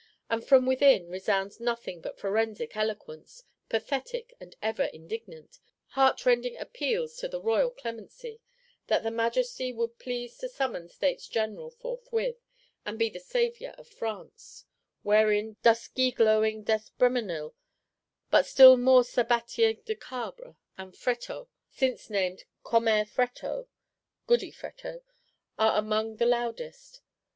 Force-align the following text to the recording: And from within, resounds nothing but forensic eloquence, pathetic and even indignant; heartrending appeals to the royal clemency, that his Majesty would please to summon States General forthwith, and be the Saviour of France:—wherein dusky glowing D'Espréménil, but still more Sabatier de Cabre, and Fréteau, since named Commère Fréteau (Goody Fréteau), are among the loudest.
And 0.31 0.43
from 0.43 0.65
within, 0.65 1.09
resounds 1.09 1.59
nothing 1.59 2.01
but 2.01 2.17
forensic 2.17 2.75
eloquence, 2.75 3.43
pathetic 3.69 4.33
and 4.39 4.55
even 4.63 4.89
indignant; 4.91 5.59
heartrending 5.89 6.57
appeals 6.57 7.17
to 7.17 7.27
the 7.27 7.39
royal 7.39 7.69
clemency, 7.69 8.41
that 8.87 9.03
his 9.03 9.13
Majesty 9.13 9.71
would 9.71 9.99
please 9.99 10.35
to 10.39 10.49
summon 10.49 10.89
States 10.89 11.27
General 11.27 11.69
forthwith, 11.69 12.37
and 12.83 12.97
be 12.97 13.09
the 13.11 13.19
Saviour 13.19 13.73
of 13.77 13.87
France:—wherein 13.89 15.57
dusky 15.61 16.09
glowing 16.09 16.63
D'Espréménil, 16.63 17.53
but 18.31 18.47
still 18.47 18.77
more 18.77 19.03
Sabatier 19.03 19.75
de 19.85 19.93
Cabre, 19.93 20.55
and 20.79 20.93
Fréteau, 20.93 21.47
since 21.69 22.09
named 22.09 22.45
Commère 22.65 23.07
Fréteau 23.07 23.67
(Goody 24.25 24.51
Fréteau), 24.51 25.03
are 25.59 25.77
among 25.77 26.15
the 26.15 26.25
loudest. 26.25 27.01